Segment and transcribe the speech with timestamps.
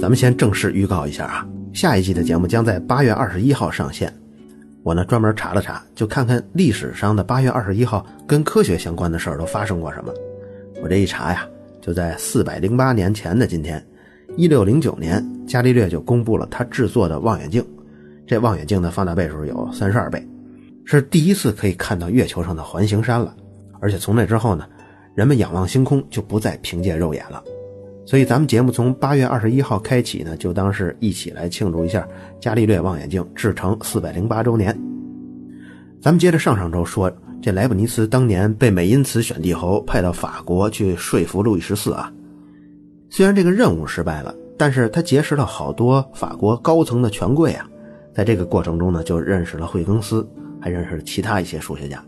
[0.00, 4.12] 咱们先正式预告一下啊，下一季的节目将在八月二十一号上线。
[4.84, 10.14] 我呢专门查了查，就看看历史上的八月二十一号跟科学相关的事儿都发生过什么。
[10.80, 11.44] 我这一查呀，
[11.82, 13.84] 就在四百零八年前的今天，
[14.36, 17.64] 一六零九年，伽利略就公布了他制作的望远镜。
[18.24, 20.24] 这望远镜的放大倍数有三十二倍，
[20.84, 23.34] 是第一次可以看到月球上的环形山了。
[23.80, 24.64] 而且从那之后呢，
[25.14, 27.42] 人们仰望星空就不再凭借肉眼了。
[28.08, 32.08] 所以咱们节目从八月二十一号开启呢，就当是一起来庆祝一下
[32.40, 34.74] 伽利略望远镜制成四百零八周年。
[36.00, 37.12] 咱们接着上上周说，
[37.42, 42.10] 这莱布尼茨当年被美因茨选帝侯派到法国去说服路易十四啊，
[43.10, 47.68] 虽然这个任务失败了，但是他结识了好多法国高层的权贵啊。
[48.14, 50.26] 在这个过程中呢，就认识了惠更斯，
[50.62, 52.02] 还认识了其他一些数学家，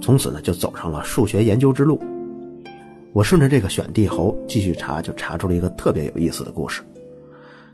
[0.00, 2.00] 从此呢就走上了数学研究之路。
[3.16, 6.82] 我顺着这个选帝侯继续查，就查出了一个特别有意思的故事，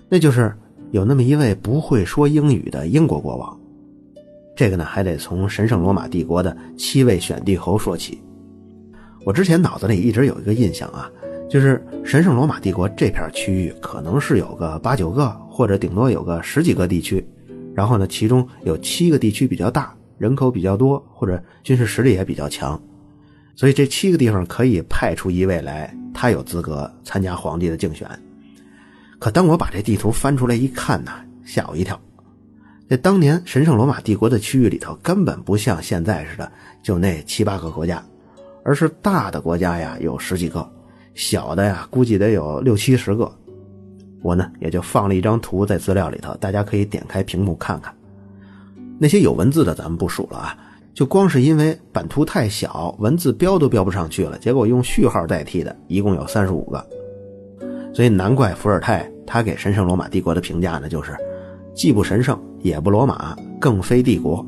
[0.08, 0.54] 那就是
[0.92, 3.60] 有那么一位不会说英语的英国国王。
[4.54, 8.22] 这个呢还得从神圣罗马帝国的七位选帝侯说起。
[9.24, 11.10] 我之前脑子里一直有一个印象啊，
[11.50, 17.26] 就是神圣罗马帝国这片区域可能是有个八九个，或者顶多有个十几个地区。
[17.74, 22.80] 然后呢，其中有七个地区比较大，人口比较多，或者军事实力也比较强，
[23.54, 28.08] 所以这七个地方可以派出一位来，他有资格参加皇帝的竞选。
[29.18, 31.12] 可当我把这地图翻出来一看呢，
[31.44, 32.00] 吓我一跳。
[32.88, 36.50] 这当年神圣罗马帝国的区域里头，根本不像现在似的
[36.82, 38.04] 就那七八个国家，
[38.64, 40.68] 而是大的国家呀有十几个，
[41.14, 43.30] 小的呀估计得有六七十个。
[44.20, 47.94] 我呢也就放了一张图在资料里头，大家可以点开屏幕看看。
[48.98, 50.56] 那些有文字的咱们不数了啊，
[50.94, 56.86] 就光是因为版图太小，文字标都标不上去了，结果用序号代替的，一共有三十五个。
[57.94, 61.16] 所以难怪伏尔泰他给神圣罗马帝国的评价呢，就是
[61.74, 64.44] 既不神圣，也不罗马，更非帝国。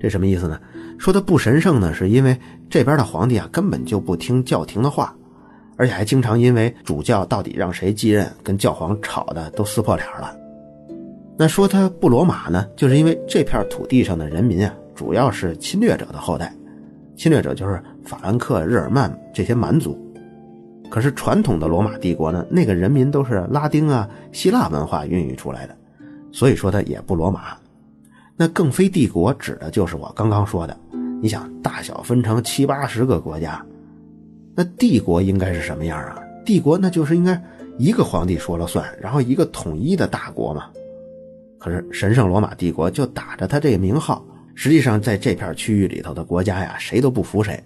[0.00, 0.58] 这什么意思呢？
[0.98, 2.36] 说他不神圣呢，是因为
[2.68, 5.14] 这边的皇帝啊根本就不听教廷的话。
[5.76, 10.36] 而且还经常因为主教到底让谁继任，跟教皇吵的都撕破脸了。
[11.38, 16.54] 那说他不罗马呢，就是因为这片土地上的人民啊，主要是侵略者的后代，
[17.16, 19.98] 侵略者就是法兰克、日耳曼这些蛮族。
[20.90, 25.74] 可是传统的罗马帝国呢，那个人民都是拉丁啊、希腊文化孕育出来的，
[26.32, 27.56] 所以说他也不罗马。
[28.36, 30.76] 那更非帝国指的就是我刚刚说的，
[31.22, 33.64] 你想大小分成七八十个国家。
[34.54, 36.18] 那帝国应该是什么样啊？
[36.44, 37.42] 帝国那就是应该
[37.78, 40.66] 一个皇帝说了算，然后一个统一的大国嘛。
[41.58, 44.22] 可是神圣罗马帝国就打着他这个名号，
[44.62, 47.58] 实际上在这片区域里头的国家呀，谁都不服谁。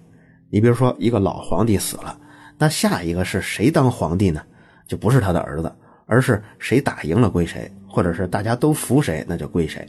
[0.49, 2.17] 你比如说一个老皇帝死了，
[2.57, 4.41] 那下一个是谁当皇帝呢？
[4.87, 5.69] 就不是他的儿子，
[6.05, 9.85] 而是谁打赢了归谁，或者是大家都服谁，那就归谁。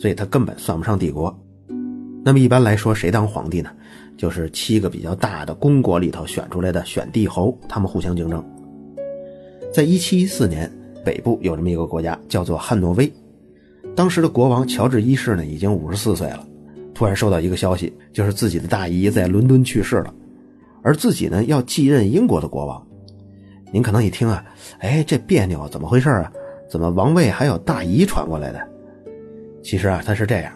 [0.00, 1.32] 所以他根本算不上帝国。
[2.24, 3.70] 那么一般来说，谁当皇帝呢？
[4.16, 8.44] 就是七个比较大的公国里头选出来的选帝侯，他们互相竞争。
[9.72, 10.68] 在一七一四年，
[11.04, 13.12] 北部有这么一个国家叫做汉诺威，
[13.96, 16.46] 当时的国王乔治一世呢已经五十四岁了，
[16.94, 20.14] 突然收到一个消息，就是自己的大姨在伦敦去世了，
[20.82, 22.86] 而自己呢要继任英国的国王。
[23.72, 24.44] 您可能一听啊，
[24.80, 26.30] 哎，这别扭，怎么回事啊？
[26.70, 28.60] 怎么王位还有大姨传过来的？
[29.62, 30.52] 其实啊，他是这样，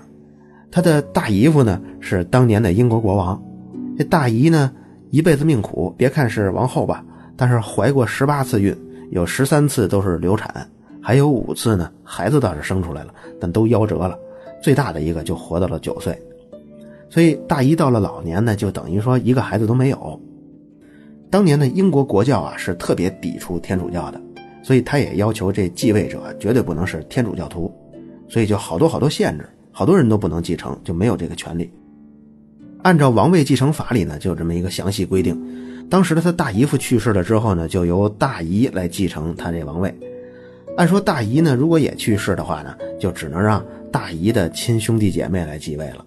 [0.70, 3.42] 他的大姨夫呢是当年的英国国王。
[3.96, 4.70] 这大姨呢，
[5.10, 7.02] 一辈子命苦，别看是王后吧，
[7.36, 8.76] 但是怀过十八次孕，
[9.10, 10.68] 有十三次都是流产，
[11.02, 14.18] 还有五次呢，孩子倒是生出来了，但都夭折了，
[14.62, 16.16] 最大的一个就活到了九岁，
[17.08, 20.20] 所以大姨到了老年呢，就等于说一个孩子都没有。
[21.30, 24.20] 当年的英国国教啊是特别抵触天主教的，
[24.62, 27.72] 所以他也要求这继位者绝对不能是天主教徒，
[28.28, 31.70] 所以就好多好多限制，好多人都不能继承，就没有这个权利。
[32.82, 35.40] 按照王位继承法里呢，就有这么一个详细规定。
[35.88, 39.94] 当时的他大姨夫去世了之后呢，就由大姨来继承他这王位。
[40.76, 46.04] 按说大姨呢，如果也去世的话呢，就只能让大姨的亲兄弟姐妹来继位了。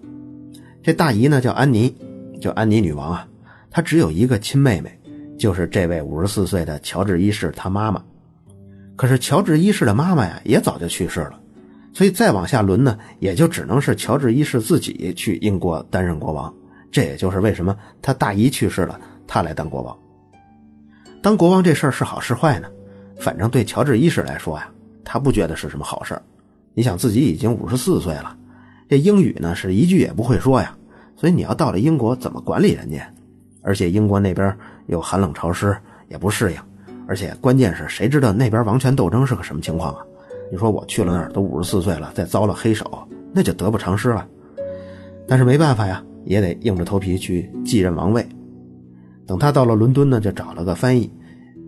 [0.82, 1.94] 这大姨呢叫安妮，
[2.40, 3.28] 叫安妮女王啊。
[3.70, 4.98] 她只有一个亲妹妹，
[5.38, 8.02] 就是这位五十四岁的乔治一世他妈妈。
[8.96, 11.38] 可是乔治一世的妈妈呀，也早就去世了，
[11.92, 16.52] 所以再往下轮呢，也就只能是乔治一世自己去英国担任国王。
[16.90, 19.96] 这也就是为什么他大姨去世了，他来当国王。
[21.22, 22.68] 当国王这事儿是好是坏呢？
[23.18, 24.68] 反正对乔治一世来说呀，
[25.04, 26.20] 他不觉得是什么好事
[26.74, 28.36] 你想自己已经五十四岁了，
[28.88, 30.76] 这英语呢是一句也不会说呀，
[31.16, 33.08] 所以你要到了英国怎么管理人家？
[33.62, 34.54] 而且英国那边
[34.86, 35.76] 又寒冷潮湿，
[36.08, 36.58] 也不适应，
[37.06, 40.00] 而且关键是谁知道那边王权斗争是个什么情况啊？
[40.52, 44.26] 你说我去了那儿都五十四岁了，再遭了黑手，那就得不偿失了。
[45.26, 48.26] 但是没办法呀，也得硬着头皮去继任王位。
[49.26, 51.10] 等他到了伦敦呢，就找了个翻译，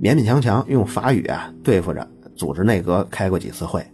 [0.00, 3.84] 勉勉强强用法语啊对付着，组织内阁开过几次会，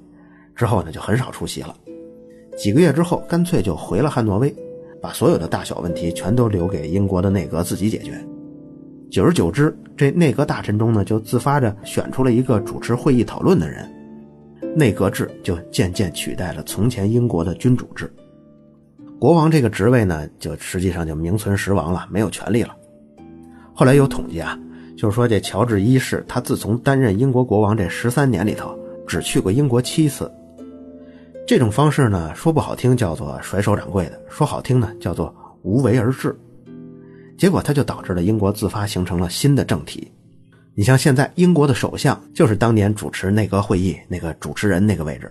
[0.54, 1.74] 之后呢就很少出席了。
[2.56, 4.54] 几个月之后，干脆就回了汉诺威，
[5.00, 8.12] 把所有的大小问题全都留给英国的内阁自己解决。
[9.10, 13.90] 久而久之，这内阁大臣中呢就自发着选出了一个主持会议讨论的人，
[14.74, 18.12] 内阁制就渐渐取代了从前英国的君主制。
[19.18, 22.74] 国王这个职位呢，就实际上就名存实亡了，没有权利了。
[23.72, 24.58] 后来有统计啊，
[24.96, 30.30] 就是说这乔治一世他自从担任英国国王这十三年里头，只去过英国七次。
[31.46, 36.36] 这种方式呢，说不好听叫做甩手掌柜的，说好听呢叫做无为而治。
[37.36, 40.10] 结果他就导致了英国自发形成了新的政体。
[40.74, 45.30] 你像现在英国的首相就是当年主持内阁会议那个主持人那个位置。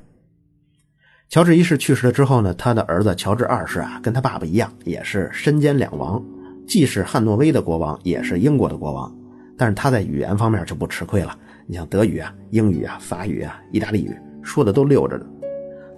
[1.30, 6.22] 乔治一世去世了之后呢，他的儿子乔治二世啊，跟他爸爸一样，也是身兼两王。
[6.68, 9.14] 既是汉诺威的国王，也是英国的国王，
[9.62, 11.38] 但是他在语言方面就不吃亏了。
[11.68, 14.12] 你像德语啊、英语啊、法语啊、意大利语，
[14.42, 15.26] 说的都溜着呢。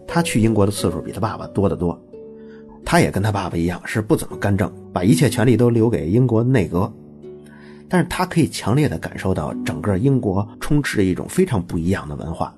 [0.06, 1.98] 他去英国的次数比他爸爸多得多。
[2.84, 6.94] 他也跟他爸爸一样，是不怎么干政，把一切权力都留给英国内阁。
[7.88, 12.54] 但是他可以强烈的感受到，整个英国充斥着一种非常不一样的文化，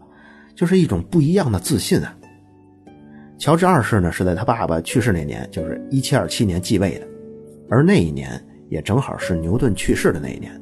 [0.56, 2.18] 就是一种不一样的自信啊。
[3.38, 7.08] 乔治二世呢，是在他爸爸去世那年，就是一七二七年继位的。
[7.70, 10.60] 而那一年也正好是牛顿去世的那一年。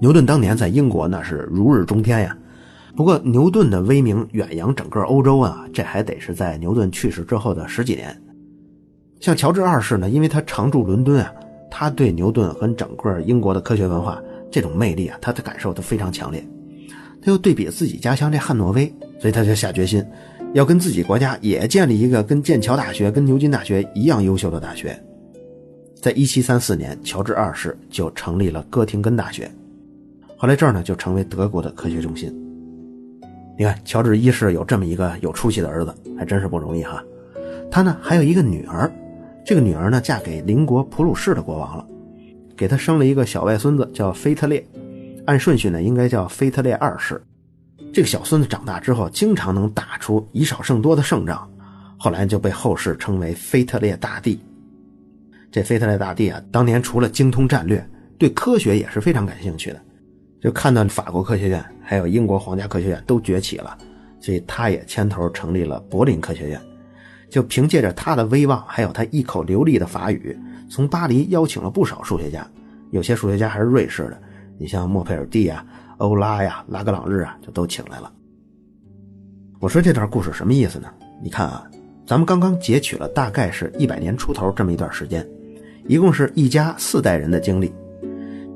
[0.00, 2.36] 牛顿当年在英国那是如日中天呀。
[2.96, 8.16] 不过牛顿的威名远扬整个欧洲啊，这还得是在牛顿去世之后的十几年。
[9.20, 11.32] 像乔治二世呢，因为他常驻伦敦啊，
[11.70, 16.44] 他对牛顿和整个英国的科学文化这种魅力啊，他的感受都非常强烈。
[17.22, 20.04] 他又对比自己家乡这汉诺威，所以他就下决心
[20.54, 24.96] 要跟自己国家也建立一个跟剑桥大学、跟牛津大学一样优秀的大学。
[26.00, 29.50] 在一七三四年，乔治二世就成立了哥廷根大学，
[30.40, 32.32] 后来这儿呢就成为德国的科学中心。
[33.58, 37.02] 你看，乔治一世有这么一个有出息的儿子，还真是不容易哈。
[37.68, 38.88] 他呢还有一个女儿，
[39.44, 41.84] 这个女儿呢嫁给邻国普鲁士的国王了，
[42.56, 44.64] 给他生了一个小外孙子，叫腓特烈，
[45.26, 47.20] 按顺序呢应该叫腓特烈二世。
[47.92, 51.50] 这个小孙子长大之后，经常能打出以少胜多的胜仗，
[51.98, 54.38] 后来就被后世称为腓特烈大帝。
[55.50, 57.84] 这腓特烈大帝啊，当年除了精通战略，
[58.16, 59.82] 对科学也是非常感兴趣的。
[60.40, 63.76] 就看到法国科学院还有英国皇家科学院都崛起了，
[64.20, 66.60] 所以他也牵头成立了柏林科学院。
[67.30, 70.38] 就凭借着他的威望，还有他一口流利的法语，
[70.70, 72.48] 从巴黎邀请了不少数学家，
[72.90, 74.18] 有些数学家还是瑞士的，
[74.58, 75.62] 你像莫佩尔蒂啊、
[75.98, 78.10] 欧拉呀、拉格朗日啊，就都请来了。
[79.60, 80.88] 我说这段故事什么意思呢？
[81.22, 81.68] 你看啊，
[82.06, 85.26] 咱们刚刚截取了大概是一百年出头这么一段时间。
[85.86, 87.72] 一共是一家四代人的经历。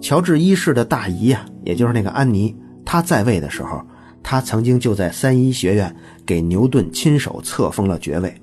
[0.02, 2.54] 乔治一世的大姨啊，也就是那个安妮，
[2.84, 3.81] 她在位的时候，
[4.20, 5.94] 她曾经就在三一学院
[6.26, 8.34] 给牛顿亲手册封了爵位。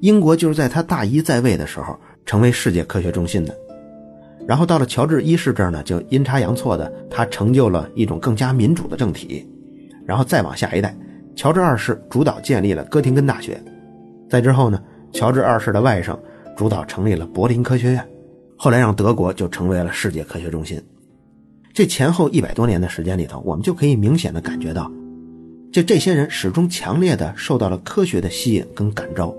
[0.00, 3.56] 英国就是在他大姨在位的时候成为世界科学中心的。
[4.46, 9.48] 然后到了乔治一世这儿呢，就阴差阳错的，他成就了一种更加民主的政体。
[10.04, 10.94] 然后再往下一代，
[11.36, 13.62] 乔治二世主导建立了哥廷根大学。
[14.28, 16.18] 再之后呢，乔治二世的外甥。
[16.56, 18.08] 主导成立了柏林科学院，
[18.56, 20.82] 后来让德国就成为了世界科学中心。
[21.72, 24.90] 这前后一百多年的时间里头，我们就可以明显的感觉到，
[25.72, 29.34] 就这些人始终强烈的受到了科学的吸引跟感召。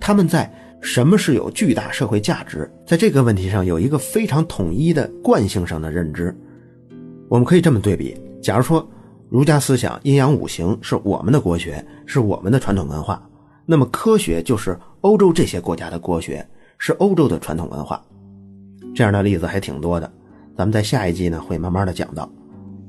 [0.00, 6.36] 他们在什么是有巨大社会价值，在这个问题上有一个非常统一的惯性上的认知。
[7.28, 8.86] 我们可以这么对比：假如说
[9.28, 13.24] 儒家思想阴阳五行是我们的国学，是我们的传统文化。
[13.64, 16.46] 那么科学就是欧洲这些国家的国学，
[16.78, 18.02] 是欧洲的传统文化，
[18.94, 20.10] 这样的例子还挺多的。
[20.56, 22.30] 咱们在下一季呢会慢慢的讲到，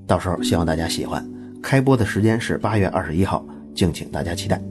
[0.06, 1.26] 到时候希望大家喜欢。
[1.62, 4.62] 开播的时间是八月二十一号，敬请大家期待。